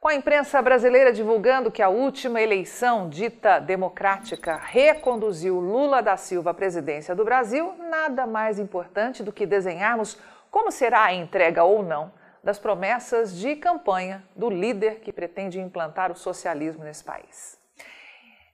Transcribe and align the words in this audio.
Com 0.00 0.08
a 0.08 0.14
imprensa 0.14 0.62
brasileira 0.62 1.12
divulgando 1.12 1.70
que 1.70 1.82
a 1.82 1.90
última 1.90 2.40
eleição 2.40 3.06
dita 3.10 3.58
democrática 3.58 4.56
reconduziu 4.56 5.60
Lula 5.60 6.00
da 6.00 6.16
Silva 6.16 6.52
à 6.52 6.54
presidência 6.54 7.14
do 7.14 7.22
Brasil, 7.22 7.74
nada 7.90 8.26
mais 8.26 8.58
importante 8.58 9.22
do 9.22 9.30
que 9.30 9.44
desenharmos 9.44 10.18
como 10.50 10.70
será 10.70 11.04
a 11.04 11.12
entrega 11.12 11.64
ou 11.64 11.82
não 11.82 12.10
das 12.42 12.58
promessas 12.58 13.36
de 13.36 13.54
campanha 13.56 14.24
do 14.34 14.48
líder 14.48 15.00
que 15.00 15.12
pretende 15.12 15.60
implantar 15.60 16.10
o 16.10 16.16
socialismo 16.16 16.82
nesse 16.82 17.04
país. 17.04 17.60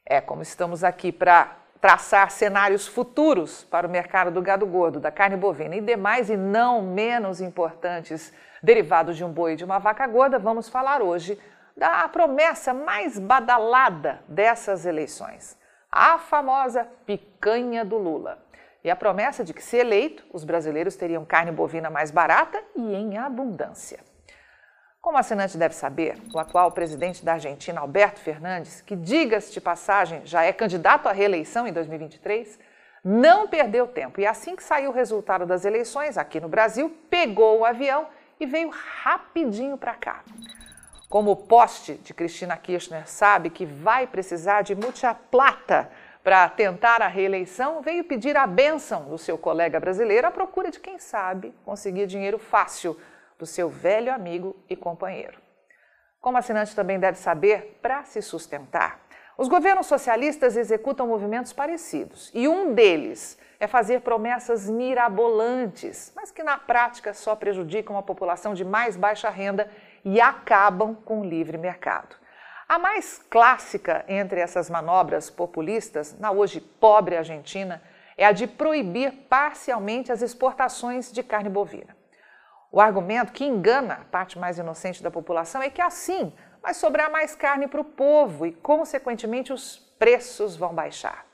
É 0.05 0.21
como 0.21 0.43
estamos 0.43 0.83
aqui 0.83 1.13
para 1.13 1.57
traçar 1.81 2.31
cenários 2.31 2.87
futuros 2.87 3.65
para 3.65 3.87
o 3.87 3.91
mercado 3.91 4.31
do 4.31 4.43
gado 4.43 4.67
gordo, 4.67 5.01
da 5.01 5.11
carne 5.11 5.37
bovina 5.37 5.77
e 5.77 5.81
demais 5.81 6.31
e 6.31 6.37
não 6.37 6.83
menos 6.83 7.41
importantes 7.41 8.33
derivados 8.63 9.17
de 9.17 9.25
um 9.25 9.33
boi 9.33 9.53
e 9.53 9.57
de 9.57 9.65
uma 9.65 9.79
vaca 9.79 10.07
gorda, 10.07 10.39
vamos 10.39 10.69
falar 10.69 11.03
hoje 11.03 11.39
da 11.77 12.09
promessa 12.09 12.73
mais 12.73 13.19
badalada 13.19 14.20
dessas 14.27 14.87
eleições, 14.87 15.59
a 15.93 16.19
famosa 16.19 16.89
picanha 17.05 17.84
do 17.84 17.98
Lula. 17.98 18.45
E 18.83 18.91
a 18.91 18.95
promessa 18.95 19.43
de 19.43 19.53
que, 19.53 19.62
se 19.62 19.77
eleito, 19.77 20.25
os 20.33 20.45
brasileiros 20.45 20.95
teriam 20.95 21.25
carne 21.25 21.51
bovina 21.51 21.91
mais 21.91 22.12
barata 22.12 22.62
e 22.77 22.95
em 22.95 23.19
abundância. 23.19 23.98
Como 25.06 25.19
o 25.19 25.20
assinante 25.20 25.56
deve 25.56 25.73
saber, 25.73 26.19
o 26.34 26.38
atual 26.41 26.73
presidente 26.73 27.24
da 27.24 27.34
Argentina, 27.34 27.80
Alberto 27.80 28.19
Fernandes, 28.19 28.80
que, 28.80 28.97
diga-se 28.97 29.52
de 29.52 29.60
passagem, 29.60 30.20
já 30.24 30.42
é 30.42 30.52
candidato 30.52 31.09
à 31.09 31.12
reeleição 31.12 31.64
em 31.64 31.73
2023, 31.73 32.59
não 33.05 33.47
perdeu 33.47 33.87
tempo 33.87 34.20
e, 34.20 34.27
assim 34.27 34.56
que 34.56 34.64
saiu 34.64 34.91
o 34.91 34.92
resultado 34.92 35.47
das 35.47 35.64
eleições 35.64 36.19
aqui 36.19 36.41
no 36.41 36.48
Brasil, 36.48 36.92
pegou 37.09 37.61
o 37.61 37.64
avião 37.64 38.09
e 38.41 38.47
veio 38.47 38.69
rapidinho 39.05 39.78
para 39.78 39.95
cá. 39.95 40.24
Como 41.09 41.30
o 41.30 41.36
poste 41.36 41.95
de 41.95 42.12
Cristina 42.12 42.56
Kirchner 42.56 43.09
sabe 43.09 43.48
que 43.48 43.64
vai 43.64 44.09
precisar 44.09 44.62
de 44.62 44.75
muita 44.75 45.14
plata 45.14 45.88
para 46.25 46.48
tentar 46.48 47.00
a 47.00 47.06
reeleição, 47.06 47.81
veio 47.81 48.03
pedir 48.03 48.36
a 48.36 48.44
bênção 48.44 49.05
do 49.05 49.19
seu 49.19 49.38
colega 49.38 49.78
brasileiro 49.78 50.27
à 50.27 50.33
procura 50.33 50.69
de 50.69 50.81
quem 50.81 50.98
sabe 50.98 51.55
conseguir 51.64 52.09
dinheiro 52.09 52.41
fácil 52.41 52.98
do 53.39 53.47
seu 53.47 53.69
velho 53.69 54.12
amigo 54.12 54.56
e 54.69 54.77
companheiro. 54.77 55.41
Como 56.20 56.39
assinante 56.39 56.75
também 56.75 56.98
deve 56.98 57.19
saber, 57.19 57.78
para 57.81 58.05
se 58.05 58.20
sustentar, 58.20 59.06
os 59.39 59.48
governos 59.48 59.87
socialistas 59.87 60.56
executam 60.56 61.06
movimentos 61.06 61.53
parecidos 61.53 62.31
e 62.34 62.48
um 62.48 62.73
deles 62.73 63.39
é 63.61 63.67
fazer 63.67 64.01
promessas 64.01 64.69
mirabolantes, 64.69 66.12
mas 66.17 66.31
que 66.31 66.43
na 66.43 66.56
prática 66.56 67.12
só 67.12 67.37
prejudicam 67.37 67.98
a 67.98 68.03
população 68.03 68.55
de 68.55 68.65
mais 68.65 68.97
baixa 68.97 69.28
renda 69.28 69.71
e 70.05 70.21
acabam 70.21 70.95
com 70.95 71.21
o 71.21 71.25
livre 71.25 71.59
mercado. 71.59 72.17
A 72.69 72.78
mais 72.78 73.19
clássica 73.31 74.05
entre 74.09 74.41
essas 74.41 74.69
manobras 74.69 75.31
populistas, 75.31 76.19
na 76.19 76.33
hoje 76.33 76.61
pobre 76.61 77.17
Argentina, 77.17 77.83
é 78.17 78.25
a 78.25 78.33
de 78.33 78.47
proibir 78.47 79.12
parcialmente 79.28 80.11
as 80.11 80.23
exportações 80.23 81.12
de 81.12 81.23
carne 81.23 81.48
bovina. 81.48 81.95
O 82.70 82.81
argumento 82.81 83.33
que 83.33 83.45
engana 83.45 83.95
a 83.95 84.05
parte 84.05 84.39
mais 84.39 84.59
inocente 84.59 85.03
da 85.03 85.11
população 85.11 85.62
é 85.62 85.70
que 85.70 85.81
assim 85.81 86.33
vai 86.62 86.75
sobrar 86.75 87.11
mais 87.11 87.34
carne 87.34 87.69
para 87.69 87.81
o 87.81 87.84
povo 87.84 88.45
e, 88.45 88.53
consequentemente, 88.53 89.53
os 89.53 89.78
preços 89.98 90.56
vão 90.56 90.75
baixar. 90.75 91.25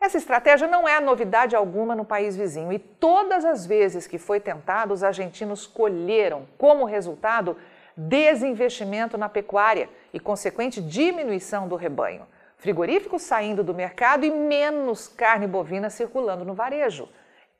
Essa 0.00 0.18
estratégia 0.18 0.68
não 0.68 0.86
é 0.86 1.00
novidade 1.00 1.56
alguma 1.56 1.94
no 1.94 2.04
país 2.04 2.36
vizinho 2.36 2.72
e 2.72 2.78
todas 2.78 3.44
as 3.44 3.66
vezes 3.66 4.06
que 4.06 4.18
foi 4.18 4.38
tentado, 4.38 4.92
os 4.92 5.02
argentinos 5.02 5.66
colheram 5.66 6.46
como 6.58 6.84
resultado 6.84 7.56
desinvestimento 7.96 9.16
na 9.16 9.28
pecuária 9.28 9.88
e 10.12 10.20
consequente 10.20 10.82
diminuição 10.82 11.66
do 11.66 11.76
rebanho, 11.76 12.26
frigoríficos 12.58 13.22
saindo 13.22 13.64
do 13.64 13.74
mercado 13.74 14.24
e 14.24 14.30
menos 14.30 15.08
carne 15.08 15.46
bovina 15.46 15.88
circulando 15.88 16.44
no 16.44 16.52
varejo, 16.52 17.08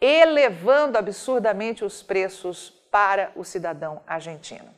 elevando 0.00 0.98
absurdamente 0.98 1.84
os 1.84 2.02
preços 2.02 2.70
para 2.90 3.30
o 3.34 3.44
cidadão 3.44 4.02
argentino. 4.06 4.74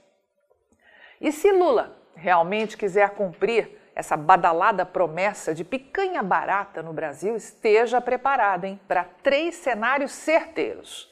E 1.20 1.32
se 1.32 1.50
Lula 1.50 1.96
realmente 2.14 2.76
quiser 2.76 3.10
cumprir 3.10 3.78
essa 3.94 4.16
badalada 4.16 4.86
promessa 4.86 5.52
de 5.52 5.64
picanha 5.64 6.22
barata 6.22 6.82
no 6.82 6.92
Brasil, 6.92 7.34
esteja 7.34 8.00
preparado 8.00 8.64
hein, 8.64 8.80
para 8.86 9.04
três 9.04 9.56
cenários 9.56 10.12
certeiros. 10.12 11.10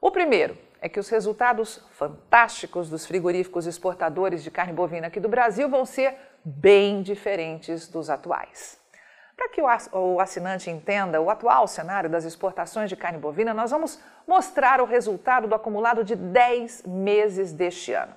O 0.00 0.10
primeiro 0.10 0.56
é 0.80 0.88
que 0.88 0.98
os 0.98 1.08
resultados 1.08 1.84
fantásticos 1.90 2.88
dos 2.88 3.04
frigoríficos 3.04 3.66
exportadores 3.66 4.42
de 4.42 4.50
carne 4.50 4.72
bovina 4.72 5.08
aqui 5.08 5.20
do 5.20 5.28
Brasil 5.28 5.68
vão 5.68 5.84
ser 5.84 6.16
bem 6.42 7.02
diferentes 7.02 7.88
dos 7.88 8.08
atuais. 8.08 8.80
Para 9.36 9.50
que 9.50 9.60
o 9.60 10.18
assinante 10.18 10.70
entenda 10.70 11.20
o 11.20 11.28
atual 11.28 11.68
cenário 11.68 12.08
das 12.08 12.24
exportações 12.24 12.88
de 12.88 12.96
carne 12.96 13.18
bovina, 13.18 13.52
nós 13.52 13.70
vamos 13.70 14.00
mostrar 14.26 14.80
o 14.80 14.86
resultado 14.86 15.46
do 15.46 15.54
acumulado 15.54 16.02
de 16.02 16.16
10 16.16 16.84
meses 16.86 17.52
deste 17.52 17.92
ano. 17.92 18.14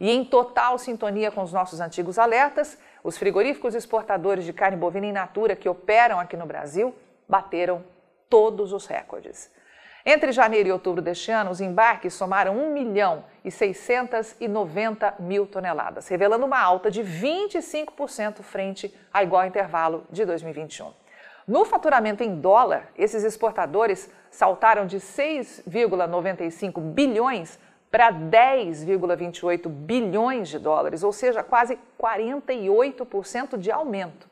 E 0.00 0.10
em 0.10 0.24
total 0.24 0.78
sintonia 0.78 1.30
com 1.30 1.42
os 1.42 1.52
nossos 1.52 1.78
antigos 1.78 2.18
alertas, 2.18 2.78
os 3.04 3.18
frigoríficos 3.18 3.74
exportadores 3.74 4.44
de 4.44 4.52
carne 4.52 4.76
bovina 4.76 5.06
in 5.06 5.12
natura 5.12 5.54
que 5.54 5.68
operam 5.68 6.18
aqui 6.18 6.36
no 6.36 6.46
Brasil 6.46 6.94
bateram 7.28 7.84
todos 8.28 8.72
os 8.72 8.86
recordes. 8.86 9.50
Entre 10.04 10.32
janeiro 10.32 10.68
e 10.68 10.72
outubro 10.72 11.00
deste 11.00 11.30
ano, 11.30 11.50
os 11.50 11.60
embarques 11.60 12.14
somaram 12.14 12.58
1 12.58 12.72
milhão 12.72 13.24
e 13.44 13.52
690 13.52 15.14
mil 15.20 15.46
toneladas, 15.46 16.08
revelando 16.08 16.44
uma 16.44 16.58
alta 16.60 16.90
de 16.90 17.02
25% 17.02 18.42
frente 18.42 18.92
a 19.12 19.22
igual 19.22 19.46
intervalo 19.46 20.04
de 20.10 20.24
2021. 20.24 20.92
No 21.46 21.64
faturamento 21.64 22.24
em 22.24 22.40
dólar, 22.40 22.90
esses 22.96 23.22
exportadores 23.22 24.10
saltaram 24.30 24.86
de 24.86 24.98
6,95 24.98 26.80
bilhões 26.80 27.58
para 27.90 28.10
10,28 28.12 29.68
bilhões 29.68 30.48
de 30.48 30.58
dólares, 30.58 31.02
ou 31.02 31.12
seja, 31.12 31.42
quase 31.42 31.78
48% 32.00 33.58
de 33.58 33.70
aumento. 33.70 34.28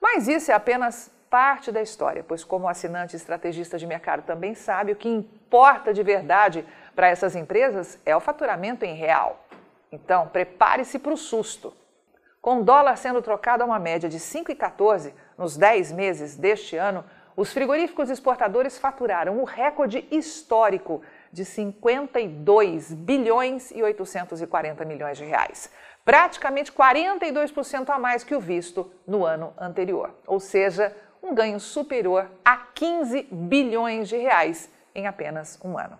Mas 0.00 0.26
isso 0.28 0.50
é 0.50 0.54
apenas 0.54 1.13
parte 1.34 1.72
da 1.72 1.82
história, 1.82 2.22
pois, 2.22 2.44
como 2.44 2.68
assinante 2.68 3.16
estrategista 3.16 3.76
de 3.76 3.88
mercado 3.88 4.22
também 4.22 4.54
sabe, 4.54 4.92
o 4.92 4.96
que 4.96 5.08
importa 5.08 5.92
de 5.92 6.00
verdade 6.00 6.64
para 6.94 7.08
essas 7.08 7.34
empresas 7.34 7.98
é 8.06 8.14
o 8.14 8.20
faturamento 8.20 8.84
em 8.84 8.94
real. 8.94 9.44
Então, 9.90 10.28
prepare-se 10.28 10.96
para 10.96 11.12
o 11.12 11.16
susto. 11.16 11.74
Com 12.40 12.60
o 12.60 12.62
dólar 12.62 12.96
sendo 12.96 13.20
trocado 13.20 13.64
a 13.64 13.66
uma 13.66 13.80
média 13.80 14.08
de 14.08 14.20
5,14 14.20 15.12
nos 15.36 15.56
10 15.56 15.90
meses 15.90 16.36
deste 16.36 16.76
ano, 16.76 17.04
os 17.36 17.52
frigoríficos 17.52 18.10
exportadores 18.10 18.78
faturaram 18.78 19.40
o 19.40 19.44
recorde 19.44 20.06
histórico 20.12 21.02
de 21.32 21.44
52 21.44 22.92
bilhões 22.92 23.72
e 23.72 23.82
840 23.82 24.84
milhões 24.84 25.18
de 25.18 25.24
reais, 25.24 25.68
praticamente 26.04 26.70
42% 26.70 27.90
a 27.90 27.98
mais 27.98 28.22
que 28.22 28.36
o 28.36 28.40
visto 28.40 28.88
no 29.04 29.24
ano 29.24 29.52
anterior, 29.58 30.14
ou 30.28 30.38
seja, 30.38 30.94
um 31.24 31.34
ganho 31.34 31.58
superior 31.58 32.30
a 32.44 32.58
15 32.58 33.26
bilhões 33.32 34.10
de 34.10 34.18
reais 34.18 34.70
em 34.94 35.06
apenas 35.06 35.58
um 35.64 35.78
ano. 35.78 35.98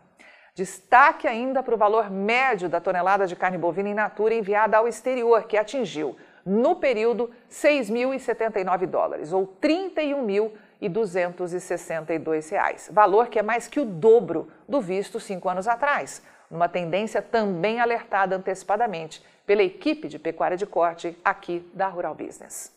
Destaque 0.55 1.27
ainda 1.27 1.63
para 1.63 1.75
o 1.75 1.79
valor 1.79 2.11
médio 2.11 2.69
da 2.69 2.79
tonelada 2.81 3.27
de 3.27 3.35
carne 3.35 3.59
bovina 3.59 3.89
in 3.89 3.95
natura 3.95 4.35
enviada 4.35 4.77
ao 4.77 4.87
exterior, 4.87 5.45
que 5.45 5.57
atingiu, 5.57 6.15
no 6.47 6.77
período, 6.77 7.31
6.079 7.51 8.87
dólares, 8.87 9.33
ou 9.33 9.47
31.262 9.61 12.51
reais, 12.51 12.89
valor 12.93 13.29
que 13.29 13.39
é 13.39 13.43
mais 13.43 13.67
que 13.67 13.81
o 13.81 13.85
dobro 13.85 14.49
do 14.69 14.81
visto 14.81 15.19
cinco 15.19 15.49
anos 15.49 15.67
atrás, 15.67 16.23
uma 16.51 16.69
tendência 16.69 17.23
também 17.23 17.81
alertada 17.81 18.37
antecipadamente 18.37 19.25
pela 19.47 19.63
equipe 19.63 20.07
de 20.07 20.19
pecuária 20.19 20.57
de 20.57 20.67
corte 20.67 21.19
aqui 21.25 21.67
da 21.75 21.89
Rural 21.89 22.15
Business. 22.15 22.74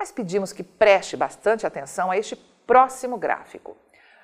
Mas 0.00 0.10
pedimos 0.10 0.50
que 0.50 0.62
preste 0.62 1.14
bastante 1.14 1.66
atenção 1.66 2.10
a 2.10 2.16
este 2.16 2.34
próximo 2.66 3.18
gráfico. 3.18 3.76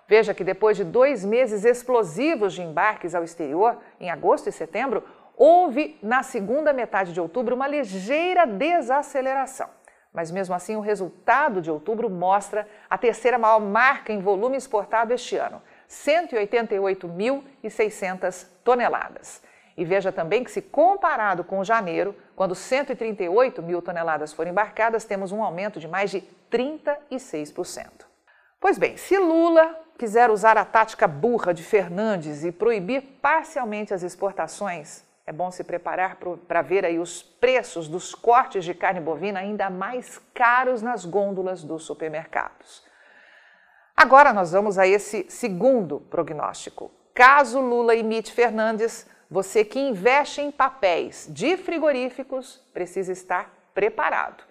Veja 0.09 0.33
que 0.33 0.43
depois 0.43 0.75
de 0.75 0.85
dois 0.85 1.23
meses 1.23 1.67
explosivos 1.67 2.55
de 2.55 2.63
embarques 2.63 3.15
ao 3.15 3.23
exterior, 3.23 3.77
em 4.01 4.11
agosto 4.11 4.49
e 4.49 4.53
setembro, 4.53 5.05
houve 5.37 5.99
na 6.03 6.23
segunda 6.23 6.73
metade 6.73 7.13
de 7.13 7.21
outubro 7.21 7.55
uma 7.55 7.69
ligeira 7.69 8.47
desaceleração. 8.47 9.69
Mas 10.15 10.31
mesmo 10.31 10.55
assim, 10.55 10.77
o 10.77 10.81
resultado 10.81 11.61
de 11.61 11.71
outubro 11.71 12.09
mostra 12.09 12.67
a 12.89 12.97
terceira 12.97 13.37
maior 13.37 13.61
marca 13.61 14.15
em 14.15 14.21
volume 14.21 14.57
exportado 14.57 15.13
este 15.13 15.37
ano, 15.37 15.61
188.600 15.91 18.47
toneladas. 18.65 19.43
E 19.77 19.85
veja 19.85 20.11
também 20.11 20.43
que, 20.43 20.51
se 20.51 20.63
comparado 20.63 21.45
com 21.45 21.63
janeiro, 21.63 22.15
quando 22.35 22.55
138 22.55 23.63
mil 23.63 23.83
toneladas 23.83 24.33
foram 24.33 24.51
embarcadas, 24.51 25.05
temos 25.05 25.33
um 25.33 25.43
aumento 25.43 25.79
de 25.79 25.87
mais 25.87 26.11
de 26.11 26.25
36%. 26.51 28.07
Pois 28.59 28.79
bem, 28.79 28.97
se 28.97 29.19
Lula 29.19 29.79
quiser 29.99 30.31
usar 30.31 30.57
a 30.57 30.65
tática 30.65 31.07
burra 31.07 31.53
de 31.53 31.63
Fernandes 31.63 32.43
e 32.43 32.51
proibir 32.51 33.03
parcialmente 33.21 33.93
as 33.93 34.03
exportações, 34.03 35.05
é 35.27 35.33
bom 35.33 35.51
se 35.51 35.65
preparar 35.65 36.17
para 36.47 36.63
ver 36.63 36.85
aí 36.85 36.99
os 36.99 37.23
preços 37.23 37.89
dos 37.89 38.15
cortes 38.15 38.65
de 38.65 38.73
carne 38.73 39.01
bovina 39.01 39.41
ainda 39.41 39.69
mais 39.69 40.21
caros 40.33 40.83
nas 40.83 41.05
gôndolas 41.05 41.65
dos 41.65 41.85
supermercados. 41.85 42.85
Agora 43.97 44.33
nós 44.33 44.53
vamos 44.53 44.79
a 44.79 44.87
esse 44.87 45.27
segundo 45.29 46.01
prognóstico. 46.01 46.93
Caso 47.13 47.61
Lula 47.61 47.95
imite 47.95 48.33
Fernandes, 48.33 49.07
você 49.31 49.65
que 49.65 49.79
investe 49.79 50.41
em 50.41 50.51
papéis 50.51 51.27
de 51.31 51.57
frigoríficos 51.57 52.63
precisa 52.73 53.13
estar 53.13 53.53
preparado, 53.75 54.45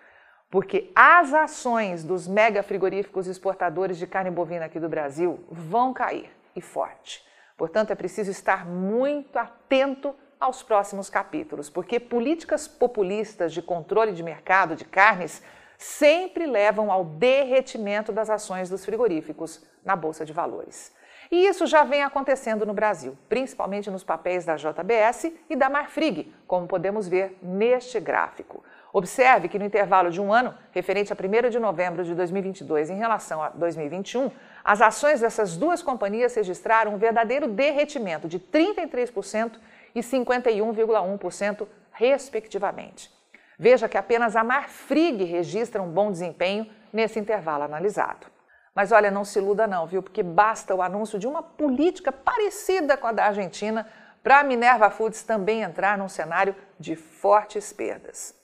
porque 0.50 0.92
as 0.96 1.34
ações 1.34 2.04
dos 2.04 2.28
mega 2.28 2.62
frigoríficos 2.62 3.28
exportadores 3.28 3.98
de 3.98 4.06
carne 4.06 4.32
bovina 4.32 4.66
aqui 4.66 4.80
do 4.80 4.90
Brasil 4.90 5.44
vão 5.50 5.94
cair 5.94 6.30
e 6.56 6.62
forte. 6.62 7.24
Portanto, 7.58 7.92
é 7.92 7.96
preciso 7.96 8.32
estar 8.32 8.66
muito 8.66 9.38
atento 9.38 10.14
aos 10.40 10.62
próximos 10.62 11.10
capítulos, 11.10 11.70
porque 11.70 12.00
políticas 12.00 12.68
populistas 12.68 13.54
de 13.54 13.62
controle 13.62 14.12
de 14.12 14.22
mercado 14.22 14.76
de 14.76 14.86
carnes 14.86 15.42
sempre 15.78 16.46
levam 16.46 16.92
ao 16.92 17.06
derretimento 17.06 18.12
das 18.12 18.30
ações 18.30 18.70
dos 18.70 18.86
frigoríficos 18.86 19.66
na 19.84 19.96
bolsa 19.96 20.26
de 20.26 20.34
valores. 20.34 20.94
E 21.32 21.48
isso 21.48 21.66
já 21.66 21.84
vem 21.84 22.04
acontecendo 22.04 22.66
no 22.66 22.74
Brasil, 22.74 23.18
principalmente 23.28 23.90
nos 23.90 24.04
papéis 24.04 24.46
da 24.46 24.56
JBS 24.56 25.32
e 25.50 25.56
da 25.56 25.70
Marfrig, 25.70 26.34
como 26.48 26.68
podemos 26.68 27.08
ver 27.08 27.38
neste 27.42 28.00
gráfico. 28.00 28.64
Observe 28.94 29.50
que 29.50 29.60
no 29.60 29.66
intervalo 29.66 30.10
de 30.10 30.22
um 30.22 30.32
ano, 30.32 30.54
referente 30.72 31.12
a 31.12 31.16
1 31.16 31.50
de 31.50 31.60
novembro 31.60 32.04
de 32.04 32.16
2022 32.16 32.90
em 32.90 32.96
relação 32.96 33.44
a 33.44 33.50
2021, 33.50 34.32
as 34.64 34.82
ações 34.82 35.20
dessas 35.20 35.58
duas 35.58 35.82
companhias 35.82 36.34
registraram 36.34 36.94
um 36.94 36.98
verdadeiro 36.98 37.48
derretimento 37.48 38.28
de 38.28 38.40
33% 38.40 39.60
e 39.94 40.00
51,1%, 40.00 41.68
respectivamente. 41.92 43.12
Veja 43.60 43.90
que 43.90 43.98
apenas 43.98 44.36
a 44.36 44.44
Marfrig 44.44 45.24
registra 45.24 45.82
um 45.82 45.90
bom 45.90 46.12
desempenho 46.12 46.70
nesse 46.94 47.20
intervalo 47.20 47.64
analisado. 47.64 48.28
Mas 48.76 48.92
olha, 48.92 49.10
não 49.10 49.24
se 49.24 49.40
iluda 49.40 49.66
não, 49.66 49.88
viu? 49.88 50.04
Porque 50.04 50.22
basta 50.22 50.76
o 50.76 50.82
anúncio 50.82 51.18
de 51.18 51.26
uma 51.26 51.42
política 51.42 52.12
parecida 52.12 52.98
com 52.98 53.08
a 53.08 53.14
da 53.14 53.26
Argentina 53.26 53.88
para 54.22 54.42
a 54.42 54.44
Minerva 54.44 54.90
Foods 54.90 55.24
também 55.24 55.62
entrar 55.62 55.98
num 55.98 56.10
cenário 56.10 56.54
de 56.78 56.96
fortes 56.96 57.72
perdas. 57.72 58.36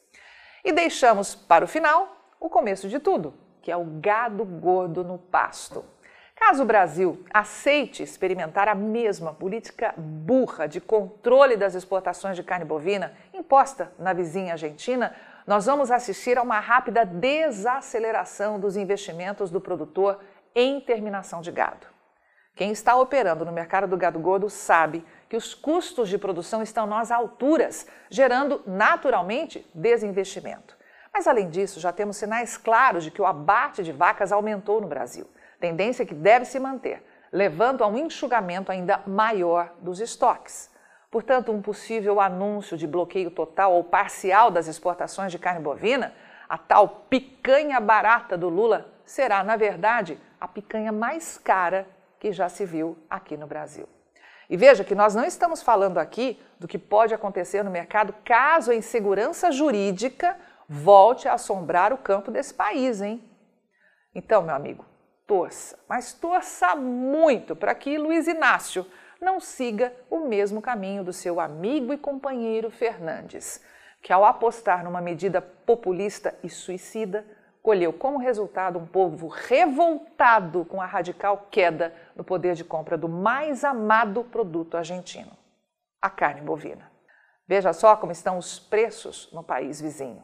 E 0.63 0.71
deixamos 0.71 1.35
para 1.35 1.65
o 1.65 1.67
final 1.67 2.35
o 2.39 2.49
começo 2.49 2.87
de 2.87 2.99
tudo, 2.99 3.33
que 3.61 3.71
é 3.71 3.75
o 3.75 3.83
gado 3.99 4.45
gordo 4.45 5.03
no 5.03 5.17
pasto. 5.17 5.83
Caso 6.35 6.63
o 6.63 6.65
Brasil 6.65 7.23
aceite 7.31 8.01
experimentar 8.01 8.67
a 8.67 8.73
mesma 8.73 9.33
política 9.33 9.93
burra 9.97 10.65
de 10.65 10.79
controle 10.79 11.57
das 11.57 11.75
exportações 11.75 12.35
de 12.35 12.43
carne 12.43 12.65
bovina 12.65 13.13
imposta 13.33 13.91
na 13.99 14.13
vizinha 14.13 14.53
Argentina, 14.53 15.13
nós 15.45 15.65
vamos 15.65 15.91
assistir 15.91 16.37
a 16.37 16.41
uma 16.41 16.59
rápida 16.59 17.05
desaceleração 17.05 18.59
dos 18.59 18.75
investimentos 18.75 19.49
do 19.49 19.59
produtor 19.59 20.19
em 20.55 20.79
terminação 20.81 21.41
de 21.41 21.51
gado. 21.51 21.87
Quem 22.55 22.71
está 22.71 22.95
operando 22.95 23.45
no 23.45 23.51
mercado 23.51 23.87
do 23.87 23.97
gado 23.97 24.19
gordo 24.19 24.49
sabe 24.49 25.05
que 25.29 25.37
os 25.37 25.53
custos 25.53 26.09
de 26.09 26.17
produção 26.17 26.61
estão 26.61 26.85
nas 26.85 27.11
alturas, 27.11 27.87
gerando 28.09 28.61
naturalmente 28.67 29.65
desinvestimento. 29.73 30.77
Mas 31.13 31.27
além 31.27 31.49
disso, 31.49 31.79
já 31.79 31.91
temos 31.91 32.17
sinais 32.17 32.57
claros 32.57 33.03
de 33.03 33.11
que 33.11 33.21
o 33.21 33.25
abate 33.25 33.83
de 33.83 33.91
vacas 33.91 34.31
aumentou 34.31 34.81
no 34.81 34.87
Brasil 34.87 35.27
tendência 35.61 36.05
que 36.05 36.15
deve 36.15 36.43
se 36.43 36.59
manter, 36.59 37.05
levando 37.31 37.83
a 37.83 37.87
um 37.87 37.95
enxugamento 37.95 38.71
ainda 38.71 39.01
maior 39.05 39.71
dos 39.79 40.01
estoques. 40.01 40.70
Portanto, 41.11 41.51
um 41.51 41.61
possível 41.61 42.21
anúncio 42.21 42.77
de 42.77 42.87
bloqueio 42.87 43.29
total 43.29 43.73
ou 43.73 43.83
parcial 43.83 44.49
das 44.49 44.67
exportações 44.67 45.29
de 45.29 45.37
carne 45.37 45.59
bovina, 45.59 46.15
a 46.47 46.57
tal 46.57 46.87
picanha 47.09 47.81
barata 47.81 48.37
do 48.37 48.47
Lula, 48.47 48.89
será, 49.03 49.43
na 49.43 49.57
verdade, 49.57 50.17
a 50.39 50.47
picanha 50.47 50.91
mais 50.91 51.37
cara 51.37 51.85
que 52.17 52.31
já 52.31 52.47
se 52.47 52.65
viu 52.65 52.97
aqui 53.09 53.35
no 53.35 53.45
Brasil. 53.45 53.89
E 54.49 54.55
veja 54.55 54.85
que 54.85 54.95
nós 54.95 55.13
não 55.13 55.25
estamos 55.25 55.61
falando 55.61 55.97
aqui 55.97 56.41
do 56.57 56.67
que 56.67 56.77
pode 56.77 57.13
acontecer 57.13 57.61
no 57.63 57.71
mercado 57.71 58.13
caso 58.23 58.71
a 58.71 58.75
insegurança 58.75 59.51
jurídica 59.51 60.37
volte 60.67 61.27
a 61.27 61.33
assombrar 61.33 61.91
o 61.91 61.97
campo 61.97 62.31
desse 62.31 62.53
país, 62.53 63.01
hein? 63.01 63.21
Então, 64.15 64.41
meu 64.41 64.55
amigo, 64.55 64.85
torça, 65.27 65.77
mas 65.89 66.13
torça 66.13 66.75
muito 66.75 67.55
para 67.55 67.75
que 67.75 67.97
Luiz 67.97 68.27
Inácio 68.27 68.85
não 69.21 69.39
siga 69.39 69.93
o 70.09 70.21
mesmo 70.21 70.61
caminho 70.61 71.03
do 71.03 71.13
seu 71.13 71.39
amigo 71.39 71.93
e 71.93 71.97
companheiro 71.97 72.71
Fernandes, 72.71 73.63
que 74.01 74.11
ao 74.11 74.25
apostar 74.25 74.83
numa 74.83 74.99
medida 74.99 75.39
populista 75.39 76.35
e 76.43 76.49
suicida, 76.49 77.23
colheu 77.61 77.93
como 77.93 78.17
resultado 78.17 78.79
um 78.79 78.87
povo 78.87 79.27
revoltado 79.27 80.65
com 80.65 80.81
a 80.81 80.87
radical 80.87 81.47
queda 81.51 81.93
no 82.15 82.23
poder 82.23 82.55
de 82.55 82.63
compra 82.63 82.97
do 82.97 83.07
mais 83.07 83.63
amado 83.63 84.23
produto 84.23 84.75
argentino, 84.75 85.37
a 86.01 86.09
carne 86.09 86.41
bovina. 86.41 86.89
Veja 87.47 87.71
só 87.73 87.95
como 87.95 88.11
estão 88.11 88.39
os 88.39 88.57
preços 88.57 89.29
no 89.31 89.43
país 89.43 89.79
vizinho. 89.79 90.23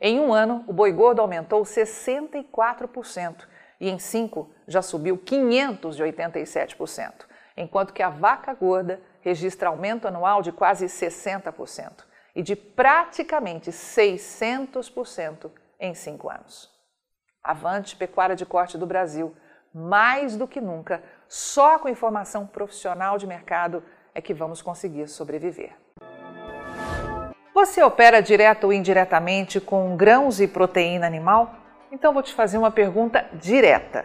Em 0.00 0.20
um 0.20 0.32
ano, 0.32 0.64
o 0.68 0.72
boi 0.72 0.92
gordo 0.92 1.20
aumentou 1.20 1.62
64% 1.62 3.48
e 3.80 3.90
em 3.90 3.98
5 3.98 4.48
já 4.68 4.80
subiu 4.80 5.18
587%, 5.18 7.26
enquanto 7.58 7.92
que 7.92 8.02
a 8.02 8.08
vaca 8.08 8.54
gorda 8.54 9.00
registra 9.20 9.68
aumento 9.68 10.06
anual 10.06 10.40
de 10.42 10.52
quase 10.52 10.86
60% 10.86 12.04
e 12.34 12.42
de 12.42 12.54
praticamente 12.54 13.70
600% 13.70 15.50
em 15.80 15.92
cinco 15.92 16.30
anos. 16.30 16.70
Avante 17.42 17.96
Pecuária 17.96 18.36
de 18.36 18.46
Corte 18.46 18.78
do 18.78 18.86
Brasil, 18.86 19.34
mais 19.74 20.36
do 20.36 20.46
que 20.46 20.60
nunca, 20.60 21.02
só 21.28 21.78
com 21.78 21.88
informação 21.88 22.46
profissional 22.46 23.18
de 23.18 23.26
mercado 23.26 23.82
é 24.14 24.20
que 24.20 24.32
vamos 24.32 24.62
conseguir 24.62 25.08
sobreviver. 25.08 25.76
Você 27.54 27.82
opera 27.82 28.22
direto 28.22 28.64
ou 28.64 28.72
indiretamente 28.72 29.60
com 29.60 29.96
grãos 29.96 30.40
e 30.40 30.46
proteína 30.46 31.06
animal? 31.06 31.54
Então 31.90 32.12
vou 32.12 32.22
te 32.22 32.32
fazer 32.32 32.56
uma 32.56 32.70
pergunta 32.70 33.28
direta. 33.32 34.04